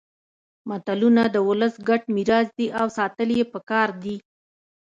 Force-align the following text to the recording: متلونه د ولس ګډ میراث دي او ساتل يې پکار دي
متلونه 0.69 1.23
د 1.29 1.37
ولس 1.47 1.73
ګډ 1.87 2.01
میراث 2.15 2.47
دي 2.57 2.67
او 2.79 2.87
ساتل 2.97 3.29
يې 3.37 3.43
پکار 3.53 3.89
دي 4.03 4.15